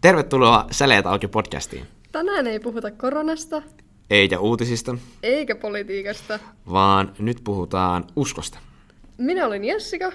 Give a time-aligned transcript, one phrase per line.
[0.00, 1.86] Tervetuloa Säleet auki podcastiin.
[2.12, 3.62] Tänään ei puhuta koronasta,
[4.10, 6.38] Eikä uutisista, eikä politiikasta.
[6.72, 8.58] vaan nyt puhutaan uskosta.
[9.18, 10.12] Minä olin Jessica.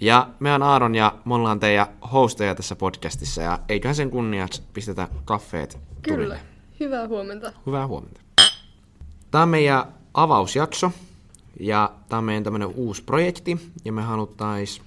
[0.00, 4.62] Ja me on Aaron ja me ollaan teidän hosteja tässä podcastissa ja eiköhän sen kunniaksi
[4.72, 6.16] pistetä kaffeet Kyllä.
[6.16, 6.38] tulille.
[6.80, 7.52] Hyvää huomenta.
[7.66, 8.20] Hyvää huomenta.
[9.30, 10.92] Tämä on meidän avausjakso
[11.60, 14.82] ja tämä on meidän tämmöinen uusi projekti ja me haluttais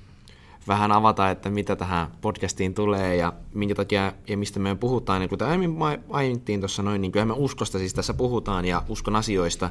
[0.68, 5.22] vähän avata, että mitä tähän podcastiin tulee ja minkä takia ja mistä me puhutaan.
[5.22, 8.84] Ja kuten aiemmin ma- mainittiin tuossa noin, niin kyllä me uskosta siis tässä puhutaan ja
[8.90, 9.70] uskon asioista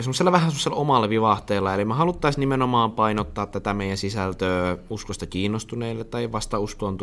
[0.00, 1.74] semmoisella vähän semmoisella omalla vivahteella.
[1.74, 6.96] Eli me haluttaisiin nimenomaan painottaa tätä meidän sisältöä uskosta kiinnostuneille tai vasta uskoon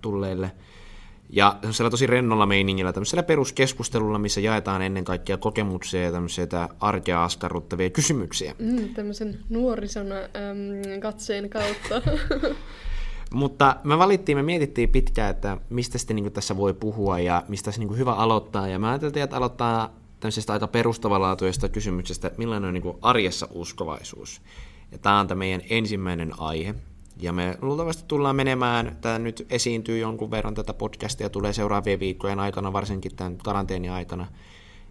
[0.00, 0.52] tulleille.
[1.30, 6.46] Ja semmoisella tosi rennolla meiningillä, tämmöisellä peruskeskustelulla, missä jaetaan ennen kaikkea kokemuksia ja tämmöisiä
[6.80, 8.54] arkea askarruttavia kysymyksiä.
[8.58, 12.02] Mm, tämmöisen nuorison äm, katseen kautta.
[13.34, 17.72] Mutta me valittiin, me mietittiin pitkään, että mistä sitten niin tässä voi puhua ja mistä
[17.72, 18.68] se niin hyvä aloittaa.
[18.68, 24.42] Ja mä ajattelin, että aloittaa tämmöisestä aika perustavanlaatuisesta kysymyksestä, että millainen on niin arjessa uskovaisuus.
[24.92, 26.74] Ja tämä on tämä meidän ensimmäinen aihe.
[27.20, 32.40] Ja me luultavasti tullaan menemään, tämä nyt esiintyy jonkun verran tätä podcastia, tulee seuraavien viikkojen
[32.40, 34.26] aikana, varsinkin tämän karanteenin aikana,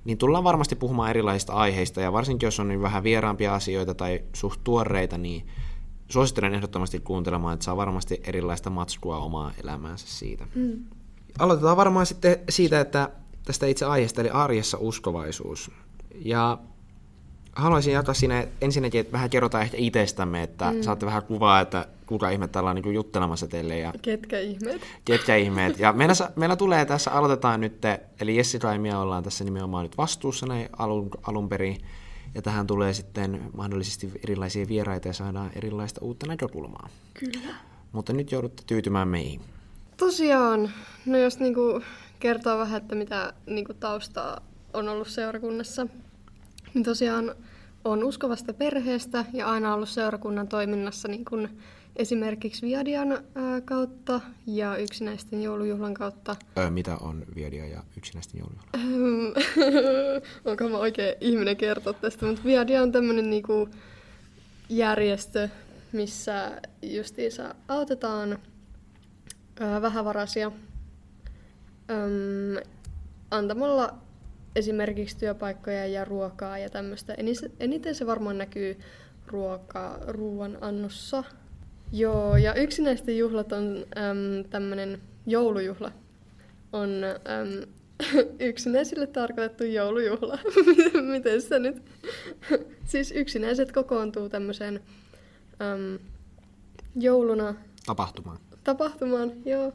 [0.06, 4.22] niin tullaan varmasti puhumaan erilaisista aiheista, ja varsinkin jos on niin vähän vieraampia asioita tai
[4.34, 5.48] suht tuoreita, niin
[6.10, 10.48] suosittelen ehdottomasti kuuntelemaan, että saa varmasti erilaista matskua omaa elämäänsä siitä.
[10.56, 10.86] Mm.
[11.40, 13.10] Aloitetaan varmaan sitten siitä, että
[13.46, 15.72] tästä itse aiheesta, eli arjessa uskovaisuus.
[16.16, 16.58] Ja
[17.56, 20.82] haluaisin jakaa siinä ensinnäkin, että vähän kerrotaan ehkä itsestämme, että mm.
[20.82, 24.82] saatte vähän kuvaa, että kuka ihme täällä on niin juttelemassa teille ja Ketkä ihmeet?
[25.06, 25.80] ketkä ihmeet.
[25.80, 27.82] Ja meillä, meillä tulee tässä, aloitetaan nyt,
[28.20, 31.78] eli Jessica ja minä ollaan tässä nimenomaan nyt vastuussa näin alun, alun perin.
[32.36, 36.90] Ja tähän tulee sitten mahdollisesti erilaisia vieraita ja saadaan erilaista uutta näkökulmaa.
[37.14, 37.56] Kyllä.
[37.92, 39.42] Mutta nyt joudutte tyytymään meihin.
[39.98, 40.72] Tosiaan,
[41.06, 41.82] no jos niinku
[42.20, 44.42] kertoo vähän, että mitä niinku taustaa
[44.74, 45.88] on ollut seurakunnassa,
[46.84, 47.36] tosiaan
[47.86, 51.50] on uskovasta perheestä ja aina ollut seurakunnan toiminnassa niin kun
[51.96, 53.20] esimerkiksi Viadian
[53.66, 56.36] kautta ja yksinäisten joulujuhlan kautta.
[56.58, 58.70] Öö, mitä on Viedia ja yksinäisten joulujuhla?
[60.52, 63.70] Onko mä oikein ihminen kertoa tästä, mutta Viadia on tämmöinen niinku
[64.70, 65.50] järjestö,
[65.92, 68.40] missä justiinsa autetaan
[69.82, 70.52] vähävaraisia
[71.90, 72.72] äm,
[73.32, 73.98] antamalla
[74.56, 77.14] esimerkiksi työpaikkoja ja ruokaa ja tämmöistä.
[77.14, 78.80] Enis- Eniten se varmaan näkyy
[79.28, 81.24] ruoka, ruoan annossa.
[81.92, 85.92] Joo, ja yksinäisten juhlat on äm, tämmöinen joulujuhla.
[86.74, 87.68] On äm,
[88.50, 90.40] yksinäisille tarkoitettu joulujuhla.
[91.12, 91.82] Miten se nyt?
[92.92, 94.80] siis yksinäiset kokoontuu tämmöiseen
[95.62, 96.00] äm,
[96.96, 97.56] jouluna
[97.86, 98.38] Tapahtumaan.
[98.64, 99.74] tapahtumaan, joo.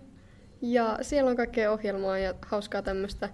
[0.63, 3.29] Ja siellä on kaikkea ohjelmaa ja hauskaa tämmöistä.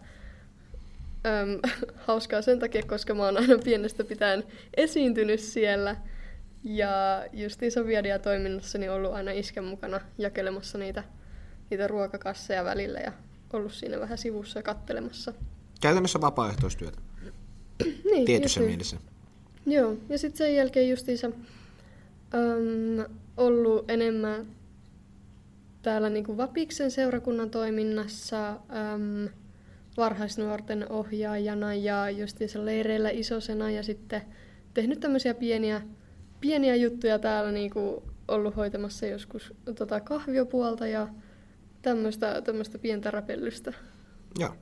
[1.27, 1.61] Öm,
[2.07, 4.45] hauskaa sen takia, koska mä oon aina pienestä pitäen
[4.77, 5.97] esiintynyt siellä.
[6.65, 11.05] Ja justiinsa Viadia toiminnassani ollut aina isken mukana jakelemassa niitä,
[11.71, 13.13] niitä ruokakasseja välillä ja
[13.53, 15.33] ollut siinä vähän sivussa ja kattelemassa.
[15.81, 16.99] Käytännössä vapaaehtoistyötä,
[18.11, 18.71] Niin, tietyssä just niin.
[18.71, 18.97] mielessä.
[19.67, 24.47] Joo, ja sitten sen jälkeen justiinsa äm, ollut enemmän
[25.83, 29.29] täällä niinku Vapiksen seurakunnan toiminnassa äm,
[29.97, 34.23] varhaisnuorten ohjaajana ja justiinsa leireillä isosena ja sitten
[34.75, 35.83] tehnyt tämmöisiä pieniä,
[36.41, 41.09] pieniä juttuja täällä niinku ollut hoitamassa joskus tota kahviopuolta ja
[41.83, 43.73] tämmöistä tämmöistä pientä räpellystä.
[44.39, 44.55] Joo.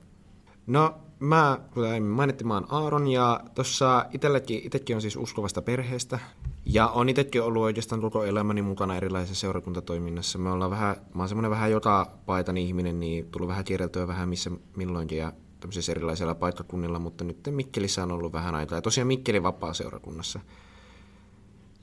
[0.66, 4.06] No, mä, kuten mainittiin, mä oon Aaron ja tuossa
[4.48, 6.18] itsekin on siis uskovasta perheestä.
[6.66, 10.38] Ja on itsekin ollut oikeastaan koko elämäni mukana erilaisessa seurakuntatoiminnassa.
[10.38, 14.28] Me ollaan vähän, mä oon semmoinen vähän joka paitan ihminen, niin tullut vähän kierreltyä vähän
[14.28, 18.78] missä milloinkin ja tämmöisissä erilaisilla paikkakunnilla, mutta nyt Mikkelissä on ollut vähän aikaa.
[18.78, 20.40] Ja tosiaan Mikkeli vapaa-seurakunnassa.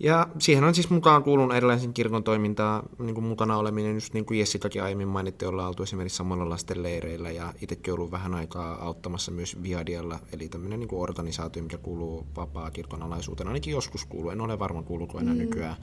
[0.03, 4.25] Ja siihen on siis mukaan kuulunut erilaisen kirkon toimintaa, niin kuin mukana oleminen, just niin
[4.25, 8.85] kuin Jessikakin aiemmin mainitti, ollaan oltu esimerkiksi samalla lasten leireillä ja itsekin ollut vähän aikaa
[8.85, 14.05] auttamassa myös Viadialla, eli tämmöinen niin kuin organisaatio, mikä kuuluu vapaa kirkon alaisuuteen, ainakin joskus
[14.05, 15.39] kuuluu, en ole varma kuuluuko enää mm.
[15.39, 15.75] nykyään.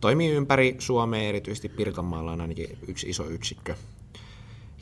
[0.00, 3.74] Toimii ympäri Suomea, erityisesti Pirkanmaalla on ainakin yksi iso yksikkö.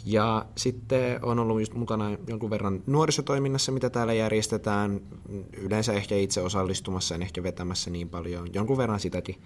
[0.04, 5.00] Ja sitten on ollut just mukana jonkun verran nuorisotoiminnassa, mitä täällä järjestetään.
[5.56, 8.48] Yleensä ehkä itse osallistumassa, en ehkä vetämässä niin paljon.
[8.54, 9.42] Jonkun verran sitäkin.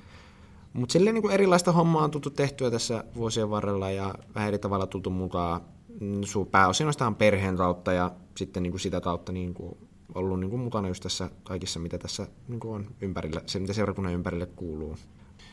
[0.72, 4.86] Mutta silleen niin erilaista hommaa on tultu tehtyä tässä vuosien varrella ja vähän eri tavalla
[4.86, 5.60] tultu mukaan.
[6.50, 9.76] Pääosin on perheen kautta ja sitten niin kuin sitä kautta niin kuin
[10.14, 13.72] ollut niin kuin mukana just tässä kaikissa, mitä tässä niin kuin on ympärillä, se mitä
[13.72, 14.96] seurakunnan ympärille kuuluu.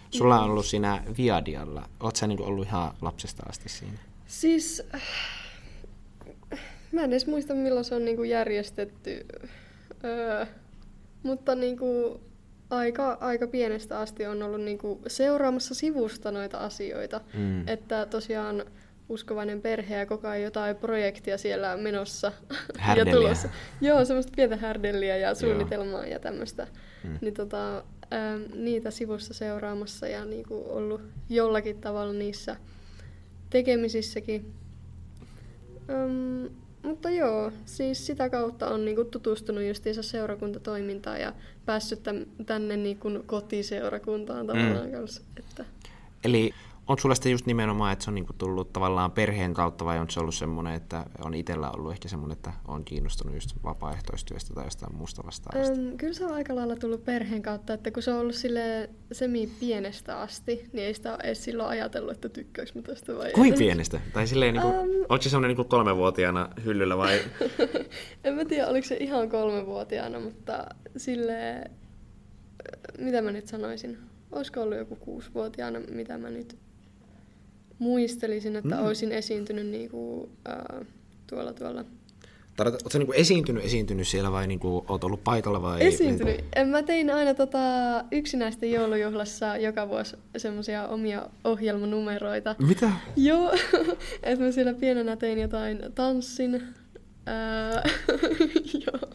[0.10, 1.90] Sulla on ollut siinä Viadialla.
[2.00, 3.98] Oletko sä niin kuin ollut ihan lapsesta asti siinä?
[4.32, 5.02] Siis äh,
[6.92, 9.26] Mä en edes muista, milloin se on niinku järjestetty.
[10.04, 10.46] Öö,
[11.24, 12.22] mutta niinku
[12.70, 17.22] aika, aika pienestä asti on ollut niinku seuraamassa sivusta noita asioita.
[17.34, 17.68] Mm.
[17.68, 18.66] Että tosiaan
[19.10, 22.32] uskovainen perhe ja koko ajan jotain projektia siellä menossa
[22.96, 23.50] ja tulossa.
[23.82, 26.68] Joo, semmoista pientä härdelliä ja suunnitelmaa ja tämmöistä.
[27.04, 27.18] Mm.
[27.22, 27.78] Niin tota,
[28.14, 32.56] ähm, niitä sivussa seuraamassa ja niinku ollut jollakin tavalla niissä
[33.52, 34.54] tekemisissäkin.
[35.90, 36.54] Ähm,
[36.84, 41.34] mutta joo, siis sitä kautta on niinku tutustunut justiinsa seurakuntatoimintaan ja
[41.66, 42.00] päässyt
[42.46, 44.92] tänne niinku kotiseurakuntaan tavallaan mm.
[44.92, 45.22] kanssa.
[45.38, 45.66] Että,
[46.24, 46.52] Eli
[46.92, 50.10] onko sulla sitten just nimenomaan, että se on niinku tullut tavallaan perheen kautta vai on
[50.10, 54.66] se ollut semmoinen, että on itsellä ollut ehkä semmoinen, että on kiinnostunut just vapaaehtoistyöstä tai
[54.66, 55.74] jostain muusta vastaavasta?
[55.74, 58.90] Öm, kyllä se on aika lailla tullut perheen kautta, että kun se on ollut sille
[59.12, 63.32] semi pienestä asti, niin ei sitä ole edes silloin ajatellut, että tykkääkö mä tästä vai
[63.32, 63.58] Kuin en.
[63.60, 64.02] pienestä?
[64.14, 64.90] Tai silleen, niinku, Ähm.
[65.10, 67.20] onko se semmoinen niinku kolmevuotiaana hyllyllä vai?
[68.24, 70.66] en mä tiedä, oliko se ihan kolmevuotiaana, mutta
[70.98, 71.64] sille
[72.98, 73.98] mitä mä nyt sanoisin,
[74.32, 76.58] olisiko ollut joku kuusivuotiaana, mitä mä nyt
[77.82, 78.86] muistelisin, että Mm.
[78.86, 80.88] olisin esiintynyt niinku, äh,
[81.28, 81.86] tuolla tuolla.
[82.60, 85.84] Oletko sä niinku esiintynyt, esiintynyt siellä vai niinku, oot ollut paikalla vai?
[85.88, 86.46] Esiintynyt.
[86.56, 87.60] En mä tein aina tota
[88.12, 92.56] yksinäisten joulujuhlassa joka vuosi semmoisia omia ohjelmanumeroita.
[92.68, 92.92] Mitä?
[93.16, 93.52] Joo,
[94.24, 96.62] että mä siellä pienenä tein jotain tanssin.
[97.26, 97.84] Ää,
[98.86, 99.10] joo.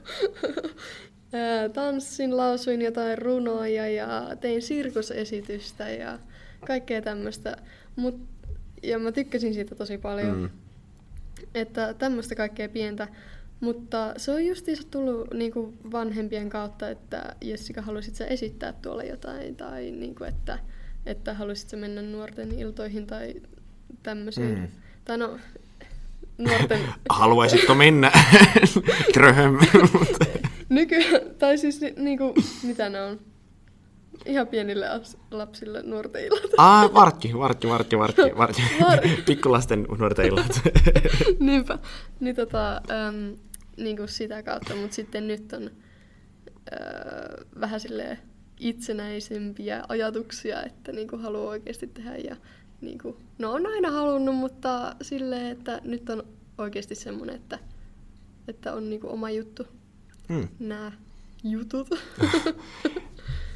[1.33, 6.19] Ää, tanssin, lausuin jotain runoja ja tein sirkusesitystä ja
[6.67, 7.57] kaikkea tämmöistä.
[7.97, 8.21] Mut,
[8.83, 10.39] ja mä tykkäsin siitä tosi paljon.
[10.39, 10.51] Mm.
[11.55, 13.09] Että tämmöistä kaikkea pientä.
[13.61, 19.57] Mutta se on justiinsa tullut niinku vanhempien kautta, että Jessica, haluaisit sä esittää tuolla jotain,
[19.57, 20.59] tai niinku, että,
[21.07, 23.35] että haluaisit sä mennä nuorten iltoihin tai
[24.03, 24.59] tämmöisiin.
[24.59, 24.69] Mm.
[25.05, 25.39] Tai no,
[26.39, 26.81] nuorten...
[27.09, 28.13] Haluaisitko mennä?
[29.15, 29.59] Gröhöm.
[30.69, 30.97] Nyky...
[31.39, 33.21] Tai siis ni- niinku, mitä ne on?
[34.27, 34.87] Ihan pienille
[35.31, 36.51] lapsille nuorten illat.
[36.57, 38.63] Ah, varkki, varkki, varkki, varkki, varkki.
[38.81, 40.61] Var- Pikkulasten nuorten illat.
[41.41, 41.79] Niinpä.
[42.21, 43.37] Niin tota, äm,
[43.77, 45.71] niinku sitä kautta, mutta sitten nyt on
[46.73, 48.19] äh, vähän silleen
[48.61, 52.37] itsenäisempiä ajatuksia, että niinku haluaa oikeasti tehdä ja
[52.81, 56.23] niinku, no on aina halunnut, mutta silleen, että nyt on
[56.59, 57.59] oikeasti semmoinen, että,
[58.49, 59.67] että on niinku oma juttu,
[60.29, 60.49] Hmm.
[60.59, 60.93] nämä
[61.45, 61.89] jutut.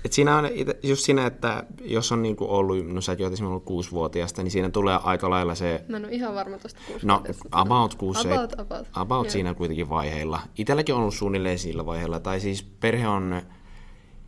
[0.04, 3.52] Et siinä on ite, just siinä, että jos on niinku ollut, no säkin oot esimerkiksi
[3.52, 6.56] ollut kuusivuotiaasta, niin siinä tulee aika lailla se, Mä en ole ihan varma
[6.86, 8.86] kuusi no about kuusi, About, about.
[8.92, 9.30] about Joo.
[9.32, 10.40] siinä kuitenkin vaiheilla.
[10.58, 13.42] Itelläkin on ollut suunnilleen sillä vaiheella, tai siis perhe on,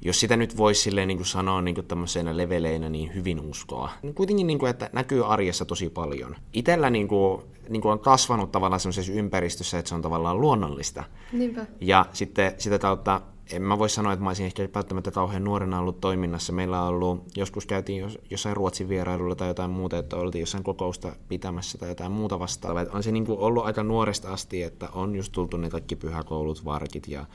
[0.04, 3.90] jos sitä nyt voisi silleen niin kuin sanoa niin kuin tämmöisenä leveleinä, niin hyvin uskoa.
[4.14, 6.36] Kuitenkin, niin kuin, että näkyy arjessa tosi paljon.
[6.52, 11.04] Itellä niin kuin, niin kuin on kasvanut tavallaan semmoisessa ympäristössä, että se on tavallaan luonnollista.
[11.32, 11.66] Niinpä.
[11.80, 13.20] Ja sitten sitä kautta,
[13.52, 16.52] en mä voi sanoa, että mä olisin ehkä välttämättä kauhean nuorena ollut toiminnassa.
[16.52, 20.64] Meillä on ollut, joskus käytiin jos, jossain Ruotsin vierailulla tai jotain muuta, että oltiin jossain
[20.64, 22.84] kokousta pitämässä tai jotain muuta vastaavaa.
[22.92, 26.64] On se niin kuin ollut aika nuoresta asti, että on just tultu ne kaikki pyhäkoulut,
[26.64, 27.26] varkit ja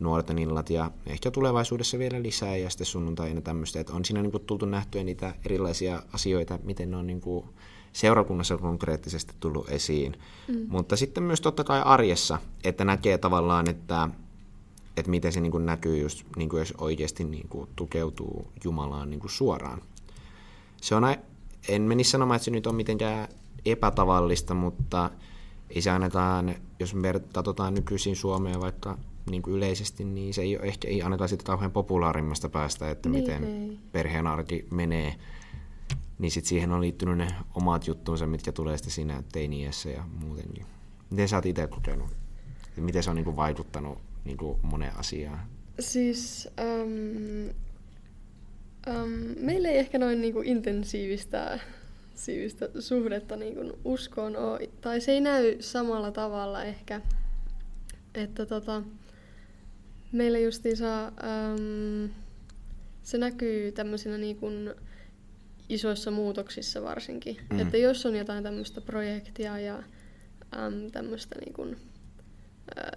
[0.00, 4.32] nuorten illat ja ehkä tulevaisuudessa vielä lisää ja sitten sunnuntaina tämmöistä, että on siinä niin
[4.32, 7.44] kuin tultu nähtyä niitä erilaisia asioita, miten ne on niin kuin
[7.92, 10.16] seurakunnassa konkreettisesti tullut esiin.
[10.48, 10.66] Mm.
[10.68, 14.08] Mutta sitten myös totta kai arjessa, että näkee tavallaan, että,
[14.96, 19.10] että miten se niin kuin näkyy just, niin kuin jos oikeasti niin kuin tukeutuu Jumalaan
[19.10, 19.82] niin kuin suoraan.
[20.80, 21.02] Se on,
[21.68, 23.28] en menisi sanomaan, että se nyt on mitenkään
[23.64, 25.10] epätavallista, mutta
[25.70, 28.98] ei se ainakaan, jos me katsotaan nykyisin Suomea vaikka
[29.30, 33.08] niin kuin yleisesti, niin se ei ole ehkä ei ainakaan sitten kauhean populaarimmasta päästä, että
[33.08, 33.78] Niin miten ei.
[33.92, 35.14] perheen arki menee.
[36.18, 40.66] Niin sitten siihen on liittynyt ne omat juttunsa, mitkä tulee sitten siinä teiniässä ja muutenkin.
[41.10, 42.08] Miten sä oot itse kokenut?
[42.76, 45.40] Miten se on niin kuin vaikuttanut niin kuin moneen asiaan?
[45.80, 47.48] Siis äm,
[48.88, 51.60] äm, meillä ei ehkä noin niinku intensiivistä
[52.14, 57.00] siivistäsuhdetta niinku uskoon ole, tai se ei näy samalla tavalla ehkä.
[58.14, 58.82] Että tota,
[60.12, 62.10] meillä justiinsa äm,
[63.02, 64.46] se näkyy tämmöisenä niinku
[65.68, 67.36] isoissa muutoksissa varsinkin.
[67.50, 67.60] Mm.
[67.60, 69.82] Että jos on jotain tämmöistä projektia ja
[70.56, 71.76] äm, tämmöistä niinku, ä,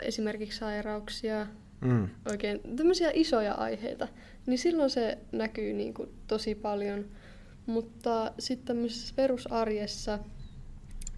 [0.02, 1.48] esimerkiksi sairauksia,
[1.82, 2.10] Mm.
[2.32, 4.08] oikein tämmöisiä isoja aiheita,
[4.46, 7.06] niin silloin se näkyy niin kuin tosi paljon.
[7.66, 10.20] Mutta sitten tämmöisessä perusarjessa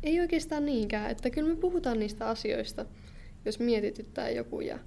[0.03, 2.85] ei oikeastaan niinkään, että kyllä me puhutaan niistä asioista,
[3.45, 4.79] jos mietityttää joku ja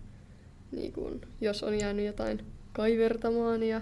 [0.72, 3.80] niin kuin, jos on jäänyt jotain kaivertamaan ja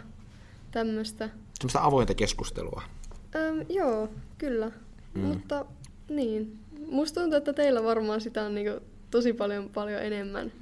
[0.70, 1.28] tämmöistä.
[1.58, 2.82] Semmoista avointa keskustelua.
[3.36, 4.08] Ähm, joo,
[4.38, 4.70] kyllä.
[5.14, 5.20] Mm.
[5.20, 5.66] Mutta
[6.08, 6.58] niin,
[6.90, 10.52] musta tuntuu, että teillä varmaan sitä on niinku tosi paljon, paljon enemmän.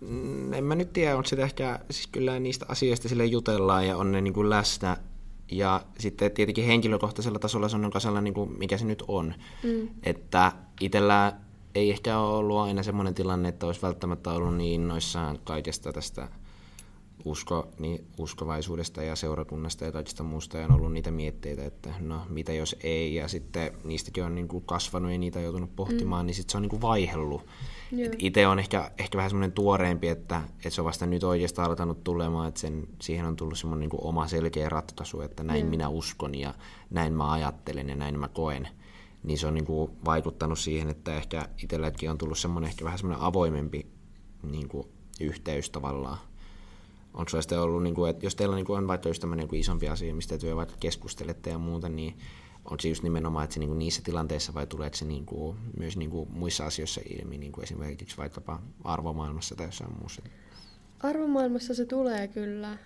[0.00, 3.96] Mm, en mä nyt tiedä, on sitä ehkä, siis kyllä niistä asioista sille jutellaan ja
[3.96, 4.96] on ne niin kuin läsnä.
[5.52, 9.34] Ja sitten tietenkin henkilökohtaisella tasolla se on sellainen, niin kuin mikä se nyt on.
[9.62, 9.88] Mm.
[10.02, 11.32] Että itsellä
[11.74, 16.28] ei ehkä ole ollut aina semmoinen tilanne, että olisi välttämättä ollut niin noissaan kaikesta tästä
[17.24, 22.20] usko, niin uskovaisuudesta ja seurakunnasta ja kaikista muusta ja on ollut niitä mietteitä, että no
[22.28, 26.24] mitä jos ei ja sitten niistäkin on niin kuin kasvanut ja niitä on joutunut pohtimaan,
[26.24, 26.26] mm.
[26.26, 27.46] niin sitten se on niin kuin vaihellut.
[28.18, 32.04] Itse on ehkä, ehkä vähän semmoinen tuoreempi, että, että se on vasta nyt oikeastaan alkanut
[32.04, 35.70] tulemaan, että sen, siihen on tullut semmoinen niin oma selkeä ratkaisu, että näin mm.
[35.70, 36.54] minä uskon ja
[36.90, 38.68] näin mä ajattelen ja näin mä koen.
[39.22, 42.98] Niin se on niin kuin vaikuttanut siihen, että ehkä itselläkin on tullut semmoinen ehkä vähän
[42.98, 43.86] semmoinen avoimempi
[44.42, 44.88] niin kuin
[45.20, 46.18] yhteys tavallaan
[47.14, 49.48] onko se sitten ollut, niin kuin, että jos teillä niin kuin on vaikka just tämmöinen
[49.50, 52.16] niin isompi asia, mistä työ vaikka keskustelette ja muuta, niin
[52.70, 55.56] on se just nimenomaan, että se niin kuin niissä tilanteissa vai tuleeko se niin kuin,
[55.76, 60.22] myös niin kuin muissa asioissa ilmi, niin kuin esimerkiksi vaikkapa arvomaailmassa tai jossain muussa?
[61.00, 62.78] Arvomaailmassa se tulee kyllä,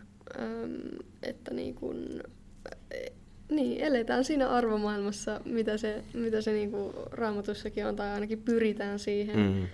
[1.22, 2.22] että niin kuin,
[3.50, 8.98] niin, eletään siinä arvomaailmassa, mitä se, mitä se niin kuin raamatussakin on, tai ainakin pyritään
[8.98, 9.36] siihen.
[9.36, 9.66] Mm-hmm.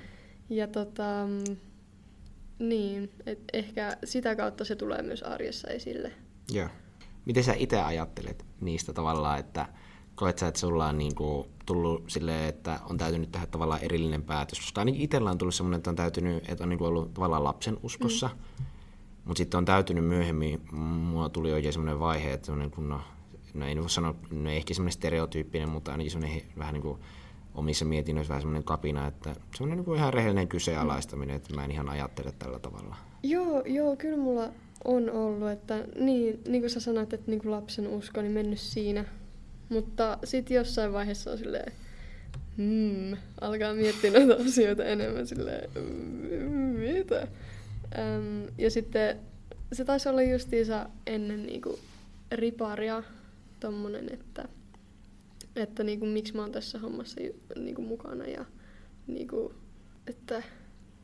[0.51, 1.29] Ja tota,
[2.63, 6.13] niin, et ehkä sitä kautta se tulee myös arjessa esille.
[6.53, 6.69] Joo.
[7.25, 9.67] Miten sä itse ajattelet niistä tavallaan, että
[10.15, 14.23] koet sä, että sulla on niin kuin tullut silleen, että on täytynyt tehdä tavallaan erillinen
[14.23, 14.61] päätös?
[14.61, 17.45] Koska ainakin itsellä on tullut semmoinen, että on täytynyt, että on niin kuin ollut tavallaan
[17.45, 18.65] lapsen uskossa, mm.
[19.25, 23.01] mutta sitten on täytynyt myöhemmin, mulla tuli oikein semmoinen vaihe, että semmoinen kun no,
[23.55, 26.99] no ei voi sanoa, no ehkä semmoinen stereotyyppinen, mutta ainakin semmoinen vähän niin kuin
[27.55, 31.65] omissa mietinnöissä vähän semmoinen kapina, että se on niin kuin ihan rehellinen kyseenalaistaminen, että mä
[31.65, 32.97] en ihan ajattele tällä tavalla.
[33.23, 34.49] Joo, joo, kyllä mulla
[34.85, 38.59] on ollut, että niin, niin kuin sä sanoit, että niin kuin lapsen usko niin mennyt
[38.59, 39.05] siinä.
[39.69, 41.73] Mutta sitten jossain vaiheessa on silleen,
[42.57, 45.71] hmm, alkaa miettiä näitä asioita enemmän silleen,
[46.79, 47.29] mitä?
[47.99, 49.19] Ähm, ja sitten
[49.73, 51.79] se taisi olla justiinsa ennen niinku
[52.33, 53.03] riparia
[53.61, 54.49] tommonen, että
[55.57, 57.21] että niinku, miksi mä oon tässä hommassa
[57.57, 58.45] niinku, mukana ja
[59.07, 59.55] niinku,
[60.07, 60.43] että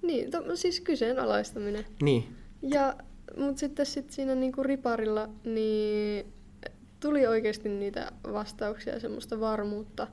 [0.02, 1.84] niin, to, siis kyseenalaistaminen.
[2.02, 2.36] Niin.
[2.62, 2.96] Ja,
[3.36, 6.26] mutta sitten sit siinä niinku riparilla niin
[7.00, 10.06] tuli oikeasti niitä vastauksia ja semmoista varmuutta.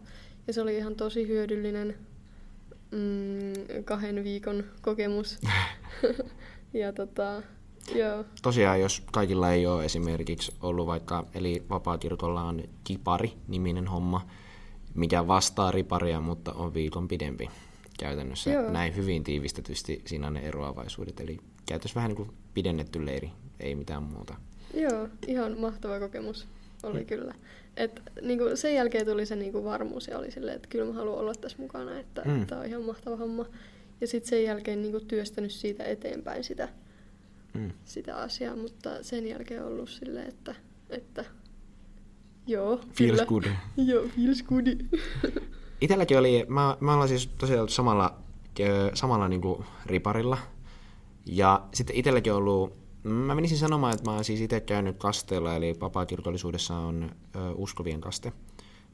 [0.47, 1.95] Ja se oli ihan tosi hyödyllinen
[2.91, 5.39] mm, kahden viikon kokemus.
[6.73, 7.41] ja tota,
[7.93, 8.25] Joo.
[8.41, 14.27] Tosiaan, jos kaikilla ei ole esimerkiksi ollut vaikka, eli vapaakirkolla on Kipari-niminen homma,
[14.93, 17.49] mikä vastaa riparia, mutta on viikon pidempi
[17.99, 18.49] käytännössä.
[18.49, 18.71] Joo.
[18.71, 23.75] Näin hyvin tiivistetysti siinä on ne eroavaisuudet, eli käytössä vähän niin kuin pidennetty leiri, ei
[23.75, 24.35] mitään muuta.
[24.73, 26.47] Joo, ihan mahtava kokemus
[26.83, 27.05] oli mm.
[27.05, 27.33] kyllä.
[27.77, 30.85] Et, niin kuin sen jälkeen tuli se niin kuin varmuus ja oli silleen, että kyllä
[30.85, 32.45] mä haluan olla tässä mukana, että mm.
[32.45, 33.45] tämä on ihan mahtava homma.
[34.01, 36.69] Ja sitten sen jälkeen niin kuin työstänyt siitä eteenpäin sitä
[37.55, 37.71] mm.
[37.83, 40.55] sitä asiaa, mutta sen jälkeen on ollut silleen, että,
[40.89, 41.25] että
[42.47, 43.25] joo, Feels kyllä.
[43.25, 43.43] good.
[43.77, 44.67] joo, feels good.
[45.81, 48.15] Itelläkin oli, mä, mä ollaan siis tosiaan samalla,
[48.93, 50.37] samalla niin kuin riparilla.
[51.25, 55.55] Ja sitten itselläkin on ollut, mä menisin sanomaan, että mä oon siis itse käynyt kasteella,
[55.55, 58.33] eli vapaa-kirkollisuudessa on ö, uskovien kaste.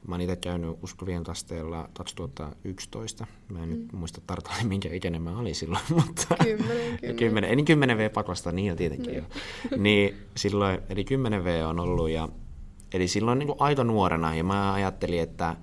[0.08, 3.26] Mä oon itse käynyt uskovien kasteella 2011.
[3.48, 3.74] Mä en mm.
[3.74, 6.34] nyt muista tarkalleen, minkä ikäinen mä olin silloin, mutta...
[6.42, 7.50] Kymmenen, kymmenen.
[7.50, 9.22] Eli 10 V-pakosta, niin jo tietenkin jo.
[9.76, 10.14] Niin.
[10.36, 12.28] silloin, eli 10 V on ollut, ja,
[12.94, 15.56] eli silloin niin kuin aika nuorena, ja mä ajattelin, että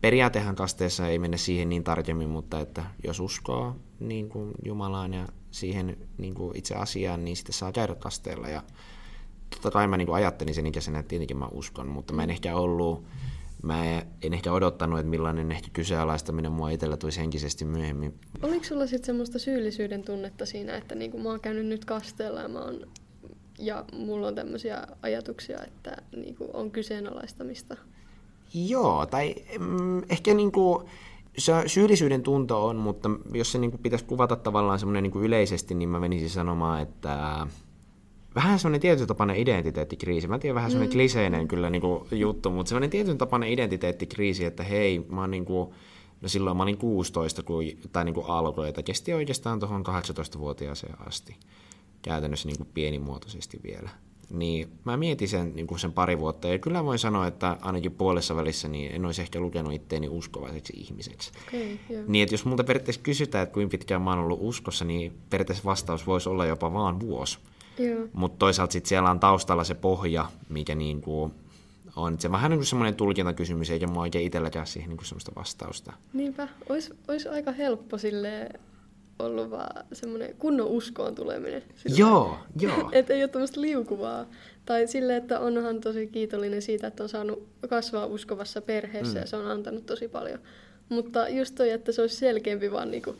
[0.00, 5.28] periaatehan kasteessa ei mene siihen niin tarkemmin, mutta että jos uskoo niin kuin Jumalaan ja
[5.50, 8.62] siihen niin kuin itse asiaan, niin sitten saa käydä kasteella, ja
[9.50, 12.30] totta kai mä niin kuin ajattelin sen ikäisenä, että tietenkin mä uskon, mutta mä en
[12.30, 13.04] ehkä ollut
[13.62, 13.84] mä
[14.22, 18.14] en ehkä odottanut, että millainen ehkä kyseenalaistaminen mua itsellä tulisi henkisesti myöhemmin.
[18.42, 22.48] Oliko sulla sitten semmoista syyllisyyden tunnetta siinä, että niinku mä oon käynyt nyt kasteella ja,
[22.48, 22.80] mä oon,
[23.58, 27.76] ja mulla on tämmöisiä ajatuksia, että niinku on kyseenalaistamista?
[28.54, 30.88] Joo, tai mm, ehkä niinku,
[31.38, 35.88] se syyllisyyden tunto on, mutta jos se niinku pitäisi kuvata tavallaan semmoinen niinku yleisesti, niin
[35.88, 37.46] mä menisin sanomaan, että
[38.34, 40.28] vähän semmoinen tietyn tapainen identiteettikriisi.
[40.28, 40.96] Mä tiedän vähän semmoinen mm.
[40.96, 45.44] kliseinen kyllä niin kuin, juttu, mutta semmoinen tietyn tapainen identiteettikriisi, että hei, mä oon niin
[45.44, 45.70] kuin,
[46.20, 50.94] no silloin mä olin 16, kun, tai niin kuin alkoi, että kesti oikeastaan tuohon 18-vuotiaaseen
[51.06, 51.36] asti.
[52.02, 53.90] Käytännössä niin kuin pienimuotoisesti vielä.
[54.30, 57.92] Niin mä mietin sen, niin kuin sen pari vuotta, ja kyllä voin sanoa, että ainakin
[57.92, 61.32] puolessa välissä niin en olisi ehkä lukenut itteeni uskovaiseksi ihmiseksi.
[61.48, 65.12] Okay, niin, että jos multa periaatteessa kysytään, että kuinka pitkään mä oon ollut uskossa, niin
[65.30, 67.38] periaatteessa vastaus voisi olla jopa vaan vuosi.
[68.12, 71.32] Mutta toisaalta sit siellä on taustalla se pohja, mikä niinku
[71.96, 72.20] on.
[72.20, 75.92] Se vähän niin kuin semmoinen tulkintakysymys, eikä mua oikein itselläkään siihen niin semmoista vastausta.
[76.12, 78.48] Niinpä, olisi, olisi aika helppo sille
[79.18, 81.62] ollut vaan semmoinen kunnon uskoon tuleminen.
[81.74, 82.90] Sillä Joo, joo.
[82.92, 84.26] Että ei ole tämmöistä liukuvaa.
[84.66, 89.20] Tai sille, että onhan tosi kiitollinen siitä, että on saanut kasvaa uskovassa perheessä mm.
[89.20, 90.38] ja se on antanut tosi paljon.
[90.88, 93.16] Mutta just toi, että se olisi selkeämpi vaan niinku,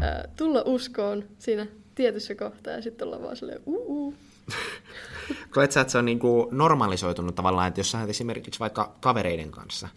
[0.00, 4.14] ää, tulla uskoon siinä tietyssä kohtaa ja sitten olla vaan silleen uu.
[5.54, 9.88] Koet sä, että se on niinku normalisoitunut tavallaan, että jos sä esimerkiksi vaikka kavereiden kanssa,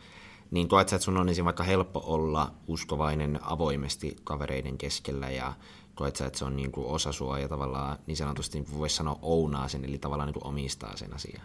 [0.52, 5.54] niin koet sä, että sun on ensin vaikka helppo olla uskovainen avoimesti kavereiden keskellä ja
[5.96, 9.20] koet sä, että se on niinku osa sua ja tavallaan niin sanotusti niin voisi sanoa
[9.22, 11.42] ounaa sen, eli tavallaan niinku omistaa sen asian.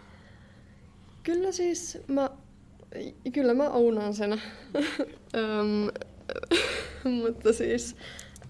[1.23, 2.29] Kyllä siis mä,
[3.33, 4.41] kyllä mä ounaan sen.
[7.23, 7.95] Mutta siis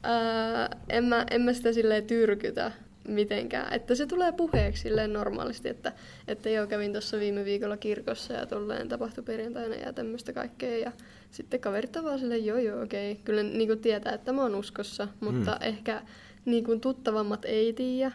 [0.03, 2.71] ää, en, mä, en mä sitä silleen tyrkytä
[3.07, 3.73] mitenkään.
[3.73, 5.93] Että se tulee puheeksi silleen normaalisti, että,
[6.27, 10.77] että joo, kävin tuossa viime viikolla kirkossa ja tolleen tapahtui perjantaina ja tämmöistä kaikkea.
[10.77, 10.91] Ja
[11.31, 13.15] sitten kaverit on vaan silleen, joo joo, okei.
[13.15, 15.67] Kyllä niin kuin tietää, että mä oon uskossa, mutta mm.
[15.67, 16.01] ehkä
[16.45, 18.11] niin kuin tuttavammat ei tiedä,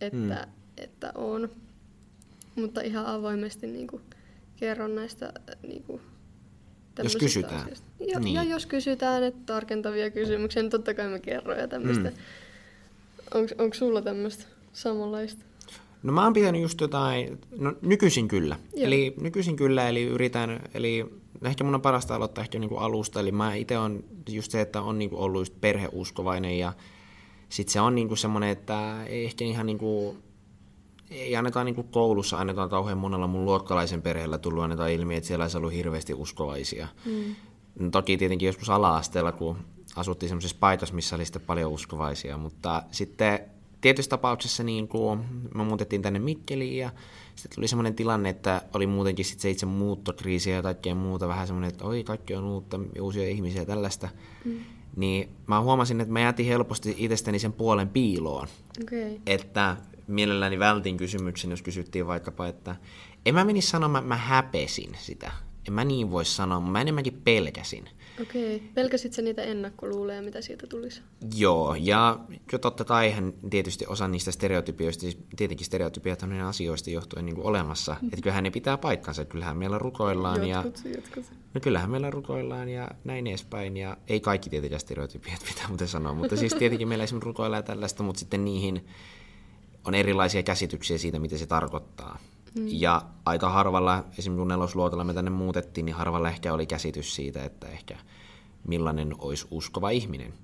[0.00, 0.52] että, mm.
[0.76, 1.50] että on.
[2.54, 4.02] Mutta ihan avoimesti niin kuin
[4.56, 6.00] kerron näistä niin kuin,
[7.02, 7.68] jos kysytään.
[8.06, 8.34] Ja, niin.
[8.34, 12.10] ja jos kysytään, että tarkentavia kysymyksiä, niin totta kai mä kerron ja tämmöistä.
[12.10, 13.46] Mm.
[13.58, 15.44] Onko sulla tämmöistä samanlaista?
[16.02, 18.56] No mä oon pitänyt just jotain, no nykyisin kyllä.
[18.74, 18.86] Joo.
[18.86, 21.06] Eli nykyisin kyllä, eli yritän, eli
[21.42, 24.82] ehkä mun on parasta aloittaa ehkä niinku alusta, eli mä itse on just se, että
[24.82, 26.72] on niinku ollut just perheuskovainen ja
[27.48, 30.16] sitten se on niinku semmoinen, että ei ehkä ihan niinku,
[31.10, 35.42] ei ainakaan niinku koulussa ainakaan kauhean monella mun luokkalaisen perheellä tullut ainakaan ilmi, että siellä
[35.42, 36.88] olisi ollut hirveästi uskovaisia.
[37.04, 37.34] Mm.
[37.78, 39.56] No, toki tietenkin joskus ala-asteella, kun
[39.96, 43.40] asuttiin semmoisessa paikassa, missä oli sitten paljon uskovaisia, mutta sitten
[43.80, 45.24] tietyissä tapauksessa niin kuin,
[45.54, 46.90] me muutettiin tänne Mikkeliin ja
[47.34, 51.46] sitten tuli semmoinen tilanne, että oli muutenkin sitten se itse muuttokriisi ja kaikkea muuta, vähän
[51.46, 54.08] semmoinen, että oi kaikki on uutta, uusia ihmisiä ja tällaista.
[54.44, 54.58] Mm.
[54.96, 58.48] Niin mä huomasin, että mä jätin helposti itsestäni sen puolen piiloon.
[58.82, 59.18] Okay.
[59.26, 59.76] Että
[60.10, 62.76] mielelläni vältin kysymyksen, jos kysyttiin vaikkapa, että
[63.26, 65.32] en mä menisi sanomaan, että mä häpesin sitä.
[65.68, 67.88] En mä niin voi sanoa, mä enemmänkin pelkäsin.
[68.22, 68.56] Okei.
[68.56, 68.68] Okay.
[68.74, 71.02] Pelkäsit sä niitä ennakkoluuleja, mitä siitä tulisi?
[71.36, 72.18] Joo, ja
[72.52, 73.14] jo totta kai
[73.50, 78.06] tietysti osa niistä stereotypioista, siis tietenkin stereotypiat on asioista johtuen niin kuin olemassa, mm.
[78.06, 80.90] että kyllähän ne pitää paikkansa, kyllähän meillä rukoillaan jotkut, ja...
[80.90, 81.24] Jotkut.
[81.54, 86.14] No kyllähän meillä rukoillaan ja näin edespäin, ja ei kaikki tietenkään stereotypiat pitää muuten sanoa,
[86.14, 88.86] mutta siis tietenkin meillä esimerkiksi rukoillaan tällaista, mutta sitten niihin
[89.84, 92.18] on erilaisia käsityksiä siitä, mitä se tarkoittaa.
[92.54, 92.66] Mm.
[92.66, 97.44] Ja aika harvalla, esimerkiksi kun nelosluokalla me tänne muutettiin, niin harvalla ehkä oli käsitys siitä,
[97.44, 97.96] että ehkä
[98.68, 100.34] millainen olisi uskova ihminen.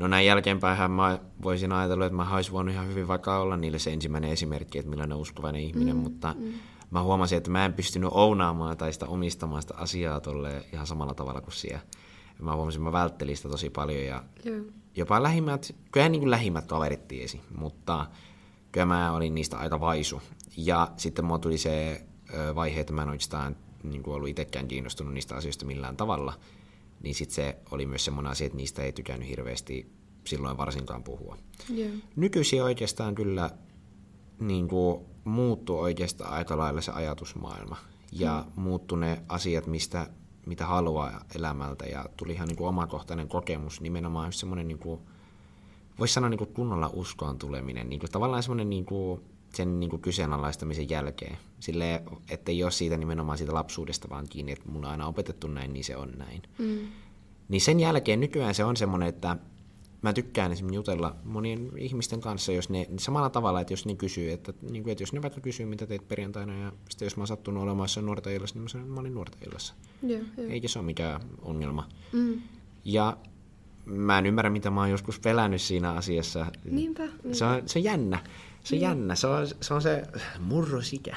[0.00, 3.78] No näin jälkeenpäin mä voisin ajatella, että mä olisin voinut ihan hyvin vaikka olla niille
[3.78, 6.52] se ensimmäinen esimerkki, että millainen uskovainen ihminen, mm, mutta mm.
[6.90, 11.14] mä huomasin, että mä en pystynyt ounaamaan tai sitä omistamaan sitä asiaa tolle ihan samalla
[11.14, 11.80] tavalla kuin siellä.
[12.38, 14.64] Mä huomasin, että mä välttelin sitä tosi paljon ja yeah.
[14.96, 18.06] jopa lähimmät, kyllä niin kuin lähimmät kaverit tiesi, mutta
[18.76, 20.22] kyllä mä olin niistä aika vaisu.
[20.56, 22.04] Ja sitten mulla tuli se
[22.54, 26.32] vaihe, että mä en oikeastaan niin kuin ollut itsekään kiinnostunut niistä asioista millään tavalla.
[27.02, 29.92] Niin sitten se oli myös semmoinen asia, että niistä ei tykännyt hirveästi
[30.24, 31.36] silloin varsinkaan puhua.
[31.76, 31.92] Yeah.
[32.16, 33.50] Nykyisin oikeastaan kyllä
[34.40, 37.76] niin kuin, muuttui oikeastaan aika lailla se ajatusmaailma.
[38.12, 38.62] Ja mm.
[38.62, 40.10] muuttui ne asiat, mistä,
[40.46, 41.86] mitä haluaa elämältä.
[41.86, 45.00] Ja tuli ihan niin kuin omakohtainen kokemus, nimenomaan semmoinen, niin kuin,
[45.98, 47.88] voisi sanoa niin kuin kunnolla uskoon tuleminen.
[47.88, 49.20] Niin kuin, tavallaan semmoinen niin kuin,
[49.54, 51.38] sen niin kuin kyseenalaistamisen jälkeen.
[51.60, 55.46] Sille, että ei ole siitä nimenomaan siitä lapsuudesta vaan kiinni, että mun on aina opetettu
[55.46, 56.42] näin, niin se on näin.
[56.58, 56.78] Mm.
[57.48, 59.36] Niin sen jälkeen nykyään se on semmoinen, että
[60.02, 64.32] mä tykkään esimerkiksi jutella monien ihmisten kanssa, jos ne, samalla tavalla, että jos ne kysyy,
[64.32, 67.20] että, niin kuin, että jos ne vaikka kysyy, mitä teit perjantaina, ja sitten jos mä
[67.20, 69.74] oon sattunut olemaan jossain nuorten illassa, niin mä sanon, että mä olin nuorten illassa.
[70.08, 70.52] Yeah, yeah.
[70.52, 71.88] Eikä se ole mikään ongelma.
[72.12, 72.40] Mm.
[72.84, 73.16] Ja
[73.86, 76.46] mä en ymmärrä, mitä mä oon joskus pelännyt siinä asiassa.
[76.70, 77.02] Niinpä.
[77.02, 77.32] niinpä.
[77.32, 78.18] Se, on, se on jännä.
[78.64, 78.88] Se on niin.
[78.88, 80.02] jännä, se on se, on se
[80.40, 81.16] murrosikä.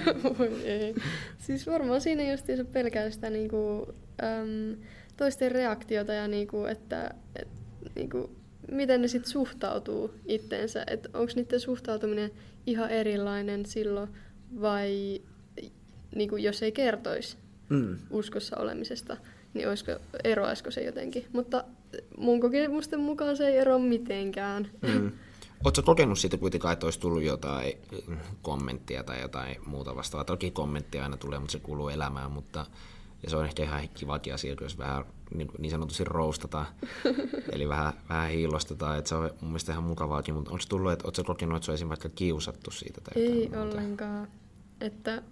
[0.64, 0.94] ei.
[1.38, 3.86] Siis varmaan siinä just se pelkää sitä niinku,
[4.22, 4.76] äm,
[5.16, 7.48] toisten reaktiota ja niinku, että et,
[7.94, 8.30] niinku,
[8.70, 10.84] miten ne sitten suhtautuu itteensä.
[10.86, 12.30] Että onko niiden suhtautuminen
[12.66, 14.08] ihan erilainen silloin
[14.60, 15.20] vai
[16.14, 17.36] niinku, jos ei kertoisi
[17.68, 17.98] mm.
[18.10, 19.16] uskossa olemisesta,
[19.54, 19.92] niin olisiko,
[20.24, 21.24] eroaisiko se jotenkin.
[21.32, 21.64] Mutta
[22.18, 24.68] mun kokemusten mukaan se ei eroa mitenkään.
[24.82, 25.12] Mm.
[25.64, 27.72] Oletko kokenut siitä kuitenkaan, että olisi tullut jotain
[28.42, 30.24] kommenttia tai jotain muuta vastaavaa?
[30.24, 32.66] Toki kommenttia aina tulee, mutta se kuuluu elämään, mutta
[33.22, 35.04] ja se on ehkä ihan kivakin asia, jos vähän
[35.34, 36.66] niin, niin sanotusti roustataan,
[37.52, 41.06] eli vähän, vähän hiilostetaan, että se on mun mielestä ihan mukavaakin, mutta onko tullut, että
[41.06, 43.00] oletko kokenut, että se on vaikka kiusattu siitä?
[43.00, 44.28] Tai Ei ollenkaan,
[44.80, 45.22] että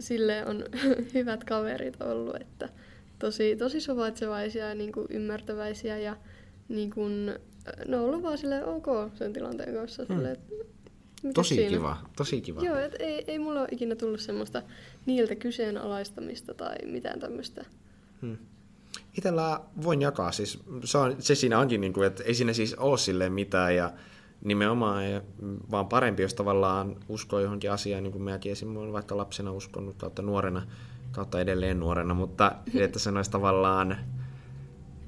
[0.00, 0.64] sille on
[1.14, 2.68] hyvät kaverit ollut, että
[3.20, 6.16] tosi, tosi suvaitsevaisia ja niin kuin ymmärtäväisiä ja
[6.68, 7.34] niin kuin,
[7.86, 10.04] ne on ollut vaan silleen ok sen tilanteen kanssa.
[10.08, 10.16] Hmm.
[10.16, 10.36] Silleen,
[11.34, 11.70] Tosi siinä?
[11.70, 12.60] kiva, tosi kiva.
[12.62, 14.62] Joo, et ei, ei mulla ole ikinä tullut semmoista
[15.06, 17.64] niiltä kyseenalaistamista tai mitään tämmöistä.
[18.22, 18.36] Hmm.
[19.18, 22.74] Itellä voin jakaa, siis se, on, se siinä onkin, niin kuin, että ei siinä siis
[22.74, 23.92] ole silleen mitään ja
[24.44, 25.04] nimenomaan
[25.70, 29.96] vaan parempi, jos tavallaan uskoo johonkin asiaan, niin kuin minäkin esimerkiksi olen vaikka lapsena uskonut
[29.96, 30.66] kautta nuorena,
[31.12, 33.96] kautta edelleen nuorena, mutta että se olisi tavallaan,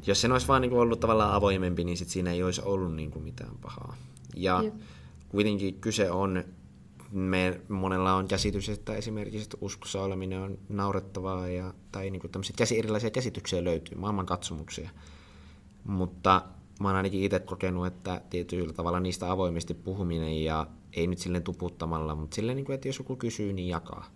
[0.06, 2.94] jos se olisi vaan niin kuin ollut tavallaan avoimempi, niin sit siinä ei olisi ollut
[2.94, 3.96] niin kuin mitään pahaa.
[4.36, 4.74] Ja Jep.
[5.28, 6.44] kuitenkin kyse on,
[7.10, 12.32] me, monella on käsitys, että esimerkiksi että uskossa oleminen on naurettavaa ja, tai niin kuin
[12.56, 14.90] käsi, erilaisia käsityksiä löytyy, maailman katsomuksia.
[15.84, 16.42] Mutta
[16.80, 21.42] mä oon ainakin itse kokenut, että tietyllä tavalla niistä avoimesti puhuminen ja ei nyt silleen
[21.42, 24.06] tuputtamalla, mutta silleen, niin kuin, että jos joku kysyy, niin jakaa.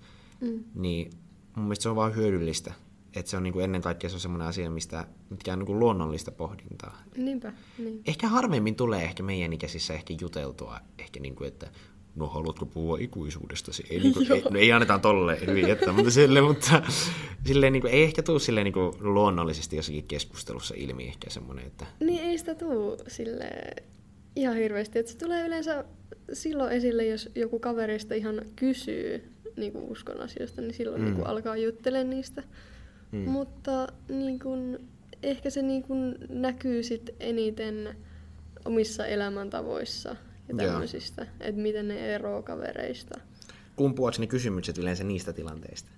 [0.40, 0.64] Mm.
[0.74, 1.10] Niin
[1.56, 2.74] mun mielestä se on vaan hyödyllistä.
[3.16, 5.66] Että se on niin kuin ennen kaikkea se on semmoinen asia, mistä, mitkä on niin
[5.66, 7.02] kuin luonnollista pohdintaa.
[7.16, 8.02] Niinpä, niin.
[8.06, 11.70] Ehkä harvemmin tulee ehkä meidän ikäisissä ehkä juteltua, ehkä niin kuin, että
[12.14, 13.84] no haluatko puhua ikuisuudestasi?
[13.90, 16.82] Ei, niin kuin, ei, no, ei annetaan tolle hyvin, että, mutta, sille, mutta
[17.46, 21.66] silleen, niin kuin, ei ehkä tule silleen, niin kuin, luonnollisesti jossakin keskustelussa ilmi ehkä semmoinen,
[21.66, 23.50] että Niin ei sitä tuu sille
[24.36, 24.98] ihan hirveästi.
[24.98, 25.84] Et se tulee yleensä
[26.32, 31.04] silloin esille, jos joku kaverista ihan kysyy niin kuin uskon asioista, niin silloin Mm.
[31.04, 32.42] niin kuin alkaa juttelemaan niistä.
[33.12, 33.18] Mm.
[33.18, 34.78] Mutta niin kuin,
[35.22, 37.96] ehkä se niin kuin näkyy sit eniten
[38.64, 40.16] omissa elämäntavoissa
[40.48, 43.20] ja tämmöisistä, että miten ne eroaa kavereista.
[43.76, 45.90] kumpuaako ne kysymykset yleensä niistä tilanteista?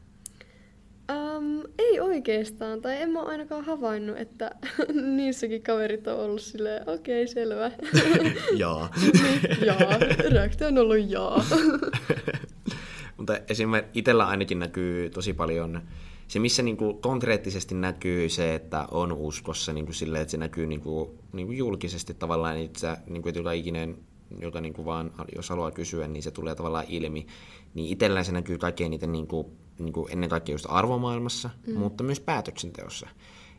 [1.13, 4.51] Um, ei oikeastaan, tai en mä ainakaan havainnut, että
[5.17, 7.71] niissäkin kaverit on ollut silleen, okei, okay, selvä.
[8.57, 8.89] Joo.
[9.67, 9.99] jaa,
[10.31, 11.45] reaktio on ollut jaa.
[13.29, 15.83] Mutta esimerkiksi itsellä ainakin näkyy tosi paljon
[16.29, 21.19] se, missä niinku konkreettisesti näkyy se, että on uskossa niinku silleen, että se näkyy niinku,
[21.33, 23.99] niinku julkisesti tavallaan, että, sä, niinku, että joka ikinen,
[24.41, 27.27] joka niinku vaan, jos haluaa kysyä, niin se tulee tavallaan ilmi.
[27.75, 31.79] Niin itsellään se näkyy kaikkein eniten niinku, niinku ennen kaikkea just arvomaailmassa, mm.
[31.79, 33.09] mutta myös päätöksenteossa.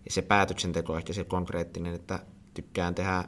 [0.05, 2.19] Ja se päätöksenteko on ehkä se konkreettinen, että
[2.53, 3.23] tykkään tehdä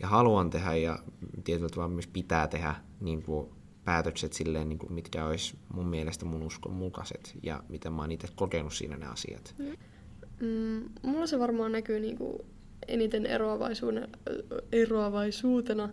[0.00, 0.98] ja haluan tehdä ja
[1.44, 3.57] tietyllä tavalla myös pitää tehdä niin kuin
[3.88, 8.12] päätökset silleen, niin kuin mitkä olisi mun mielestä mun uskon mukaiset ja miten mä oon
[8.12, 9.54] itse kokenut siinä ne asiat.
[10.40, 12.44] Mm, mulla se varmaan näkyy niinku
[12.88, 14.08] eniten eroavaisuuden,
[14.72, 15.88] eroavaisuutena.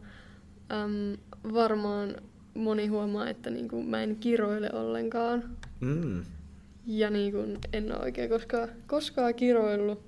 [0.71, 1.17] Äm,
[1.53, 2.15] varmaan
[2.53, 5.58] moni huomaa, että niinku mä en kiroile ollenkaan.
[5.79, 6.23] Mm.
[6.86, 7.38] Ja niinku
[7.73, 9.99] en ole oikein koskaan, koskaan kiroillut.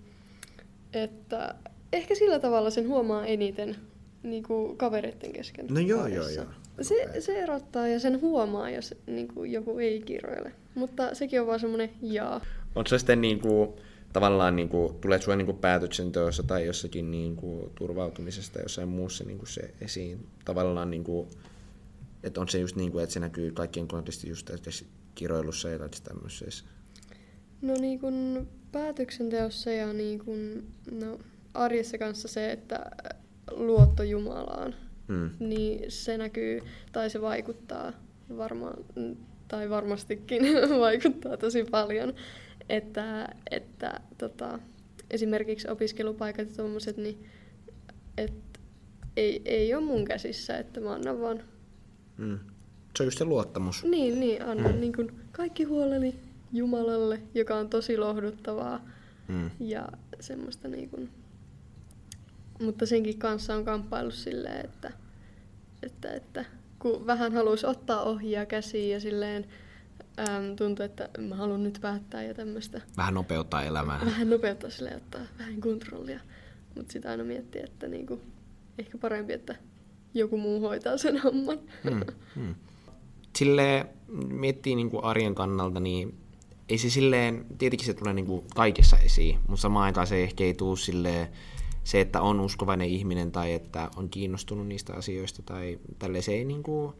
[0.94, 1.56] Että
[1.94, 3.76] ehkä sillä tavalla sen huomaa eniten
[4.24, 5.66] niinku kavereiden kesken.
[5.70, 6.46] No joo, joo, joo.
[6.82, 10.52] Se, se erottaa ja sen huomaa, jos niinku joku ei kiroile.
[10.76, 12.42] Mutta sekin on vaan semmonen jaa.
[12.76, 13.70] On se sitten niin kuin,
[14.14, 19.24] tavallaan niin kuin, tulee sulle niin kuin päätöksenteossa tai jossakin niin kuin, turvautumisesta jossain muussa
[19.24, 20.28] niin kuin se esiin.
[20.46, 21.28] Tavallaan niin kuin,
[22.24, 24.86] että on se just niin kuin, että se näkyy kaikkien konteksti just tässä
[25.16, 26.66] kiroilussa ja kaikissa tämmöisissä.
[27.62, 31.20] No niin kun päätöksenteossa ja niin kun, no,
[31.54, 32.92] arjessa kanssa se, että
[33.52, 34.76] luotto Jumalaan,
[35.08, 35.30] Mm.
[35.40, 37.94] niin se näkyy tai se vaikuttaa
[38.38, 38.78] varmaan,
[39.48, 40.44] tai varmastikin
[40.80, 42.14] vaikuttaa tosi paljon,
[42.70, 44.60] että, että tota,
[45.12, 47.26] esimerkiksi opiskelupaikat ja tuommoiset, niin
[48.18, 48.34] et,
[49.18, 51.44] ei, ei ole mun käsissä, että mä annan vaan
[52.18, 52.40] Mm.
[52.96, 53.84] Se on just se luottamus.
[53.84, 54.80] niin, niin, annan mm.
[54.80, 56.16] niin kun kaikki huoleni
[56.54, 58.82] Jumalalle, joka on tosi lohduttavaa
[59.28, 59.52] Mm.
[59.60, 59.90] ja
[60.20, 61.10] semmoista niin kun...
[62.62, 64.92] Mutta senkin kanssa on kamppailu silleen, että,
[65.84, 66.46] että, että
[66.80, 69.46] kun vähän haluaisi ottaa ohjaa käsiin ja silleen
[70.20, 72.82] äm, tuntuu, että mä haluan nyt päättää ja tämmöistä.
[72.98, 74.00] Vähän nopeuttaa elämää.
[74.06, 76.20] Vähän nopeuttaa silleen, ottaa vähän kontrollia.
[76.76, 78.22] Mutta sitä aina miettii, että niinku,
[78.80, 79.56] ehkä parempi, että
[80.14, 81.60] joku muu hoitaa sen homman.
[81.84, 82.02] Mm,
[82.36, 82.56] mm.
[83.36, 83.86] Silleen
[84.28, 86.18] miettii niin kuin arjen kannalta, niin
[86.70, 90.44] ei se silleen, tietenkin se tulee niin kuin kaikessa esiin, mutta samaan aikaan se ehkä
[90.44, 91.28] ei tule silleen,
[91.88, 96.46] se, että on uskovainen ihminen tai että on kiinnostunut niistä asioista tai tälleen se ei
[96.46, 96.94] niin kuin,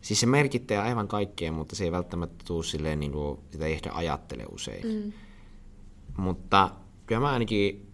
[0.00, 3.72] siis se merkittää aivan kaikkea, mutta se ei välttämättä tule silleen, niin kuin, sitä ei
[3.72, 4.86] ehkä ajattele usein.
[4.86, 5.12] Mm.
[6.16, 6.70] Mutta
[7.06, 7.86] kyllä mä ainakin,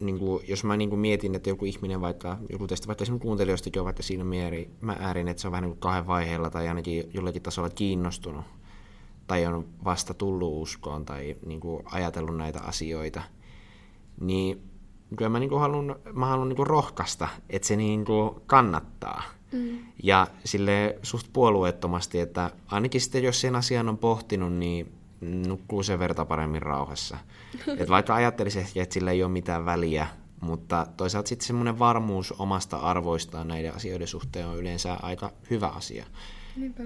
[0.00, 3.20] niin kuin, jos mä niin kuin mietin, että joku ihminen vaikka, joku teistä vaikka sinun
[3.20, 6.50] kuuntelijoistakin on vaikka siinä mieri, mä äärin, että se on vähän niin kuin kahden vaiheella
[6.50, 8.44] tai ainakin jollakin tasolla kiinnostunut
[9.26, 13.22] tai on vasta tullut uskoon tai niin kuin ajatellut näitä asioita,
[14.20, 14.75] niin
[15.16, 19.22] kyllä mä, niin kuin haluan, mä haluan niin kuin rohkaista, että se niin kuin kannattaa.
[19.52, 19.78] Mm.
[20.02, 25.98] Ja sille suht puolueettomasti, että ainakin sitten jos sen asian on pohtinut, niin nukkuu sen
[25.98, 27.16] verta paremmin rauhassa.
[27.78, 30.06] Et vaikka ajattelisi ehkä, että sillä ei ole mitään väliä,
[30.40, 36.06] Mutta toisaalta sitten semmoinen varmuus omasta arvoistaan näiden asioiden suhteen on yleensä aika hyvä asia.
[36.56, 36.82] Niinpä.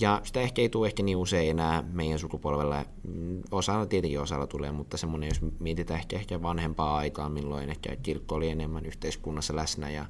[0.00, 2.84] Ja sitä ehkä ei tule ehkä niin usein enää meidän sukupolvella.
[3.02, 7.96] Mm, Osalla tietenkin osalla tulee, mutta semmoinen, jos mietitään ehkä, ehkä vanhempaa aikaa, milloin ehkä
[7.96, 10.06] kirkko oli enemmän yhteiskunnassa läsnä ja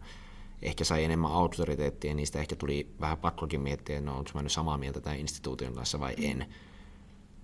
[0.62, 4.43] ehkä sai enemmän autoriteettia, niin sitä ehkä tuli vähän pakkokin miettiä, että no, onko mä
[4.43, 6.47] nyt samaa mieltä tämän instituution kanssa vai en.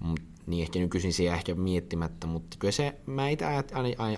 [0.01, 3.44] Mut, niin ehkä nykyisin se jää ehkä miettimättä, mutta kyllä se, mä itse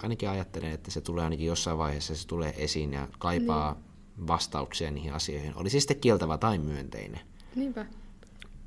[0.03, 4.27] ainakin ajattelen, että se tulee ainakin jossain vaiheessa, se tulee esiin ja kaipaa niin.
[4.27, 5.53] vastauksia niihin asioihin.
[5.57, 7.21] Oli se sitten kieltävä tai myönteinen.
[7.57, 7.87] Niinpä.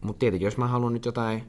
[0.01, 1.43] Mutta tietenkin, jos mä haluan nyt jotain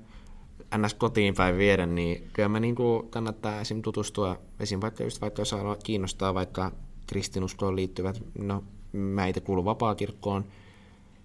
[0.79, 0.95] ns.
[0.95, 3.83] kotiin päin viedä, niin kyllä mä niinku kannattaa esim.
[3.83, 4.81] tutustua, esim.
[4.81, 6.73] vaikka just vaikka jos haluaa kiinnostaa vaikka
[7.07, 10.45] kristinuskoon liittyvät, no mä itse kuulun vapaakirkkoon,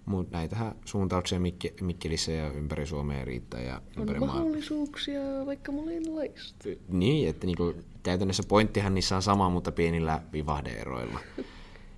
[0.06, 3.60] mutta näitähän suuntauksia Mikki, Mikkelissä ja ympäri Suomea riittää.
[3.60, 5.46] Ja ympäri On mahdollisuuksia maa.
[5.46, 6.68] vaikka monenlaista.
[6.88, 11.20] Niin, että niinku, käytännössä pointtihan niissä on sama, mutta pienillä vivahdeeroilla.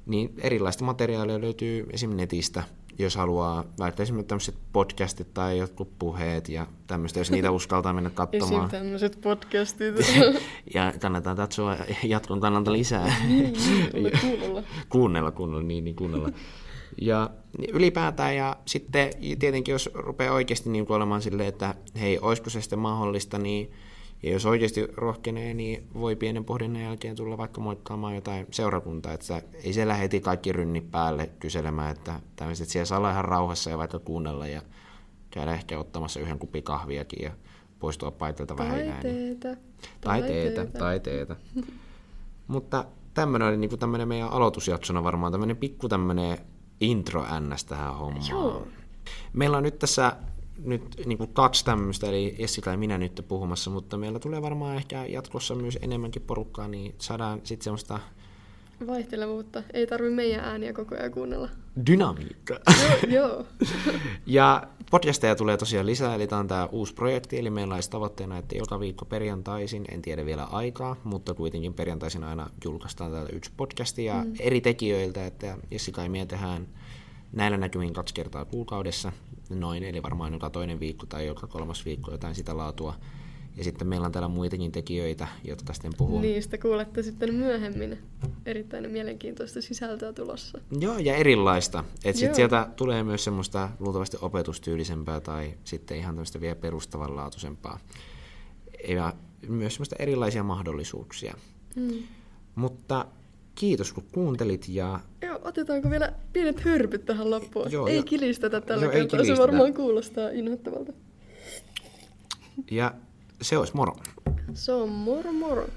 [0.07, 2.17] niin erilaista materiaalia löytyy esim.
[2.17, 2.63] netistä,
[2.99, 8.11] jos haluaa, vaikka esimerkiksi tämmöiset podcastit tai jotkut puheet ja tämmöistä, jos niitä uskaltaa mennä
[8.11, 8.67] katsomaan.
[8.67, 8.81] Esim.
[8.81, 9.95] tämmöiset podcastit.
[10.75, 13.17] ja kannattaa katsoa jatkon kannalta lisää.
[13.27, 13.53] niin,
[14.21, 14.63] kuunnella.
[14.89, 16.31] kuunnella, kuunnella, niin, niin kuunnella.
[17.01, 17.31] Ja
[17.73, 22.79] ylipäätään, ja sitten tietenkin jos rupeaa oikeasti niin olemaan silleen, että hei, olisiko se sitten
[22.79, 23.73] mahdollista, niin
[24.25, 29.43] ja jos oikeasti rohkenee, niin voi pienen pohdinnan jälkeen tulla vaikka moikkaamaan jotain seurakuntaa, että
[29.65, 33.79] ei siellä heti kaikki rynni päälle kyselemään, että tämmöiset siellä saa olla ihan rauhassa ja
[33.79, 34.63] vaikka kuunnella ja
[35.31, 37.31] käydä ehkä ottamassa yhden kupin kahviakin ja
[37.79, 39.57] poistua paikalta vähän Tai teetä.
[40.01, 41.37] Tai teetä, tai teetä.
[42.47, 42.85] Mutta
[43.15, 46.39] tämmöinen oli niinku tämmöinen meidän aloitusjaksona varmaan tämmöinen pikku tämmöinen
[46.81, 48.31] intro ns tähän hommaan.
[48.31, 48.67] Joo.
[49.33, 50.17] Meillä on nyt tässä
[50.59, 54.77] nyt niin kuin kaksi tämmöistä, eli Jessica ja minä nyt puhumassa, mutta meillä tulee varmaan
[54.77, 58.01] ehkä jatkossa myös enemmänkin porukkaa, niin saadaan sitten semmoista
[58.87, 59.63] Vaihtelevuutta.
[59.73, 61.49] Ei tarvi meidän ääniä koko ajan kuunnella.
[61.87, 62.59] dynamiikkaa.
[62.77, 63.47] joo, joo.
[64.27, 68.39] ja podcasteja tulee tosiaan lisää, eli tämä on tämä uusi projekti, eli meillä olisi tavoitteena,
[68.39, 73.51] että joka viikko perjantaisin, en tiedä vielä aikaa, mutta kuitenkin perjantaisin aina julkaistaan täällä yksi
[73.57, 74.35] podcasti ja mm.
[74.41, 76.67] eri tekijöiltä, että Jessica ja minä tehdään
[77.33, 79.13] näillä näkymin kaksi kertaa kuukaudessa,
[79.51, 82.95] noin, eli varmaan joka toinen viikko tai joka kolmas viikko jotain sitä laatua.
[83.57, 86.21] Ja sitten meillä on täällä muitakin tekijöitä, jotka sitten puhuu.
[86.21, 87.99] Niistä kuulette sitten myöhemmin.
[88.47, 90.59] Erittäin mielenkiintoista sisältöä tulossa.
[90.81, 91.85] Joo, ja erilaista.
[92.05, 97.79] Että sitten sieltä tulee myös semmoista luultavasti opetustyylisempää tai sitten ihan tämmöistä vielä perustavanlaatuisempaa.
[98.89, 99.13] Ja
[99.49, 101.35] myös semmoista erilaisia mahdollisuuksia.
[101.75, 102.03] Hmm.
[102.55, 103.07] Mutta
[103.55, 105.01] kiitos kun kuuntelit ja...
[105.23, 107.73] Joo, otetaanko vielä pienet hörpyt tähän loppuun?
[107.73, 108.03] Joo, ei jo.
[108.03, 109.37] kilistetä tällä Joo, kertaa, kilistetä.
[109.37, 110.93] se varmaan kuulostaa inhottavalta.
[112.71, 112.95] Ja
[113.43, 113.97] se olisi moro.
[114.55, 115.69] Se on moro moro.